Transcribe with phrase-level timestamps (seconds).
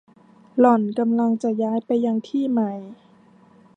[0.59, 2.71] หล่อนกำลังจะย้ายไปยังที่ใหม่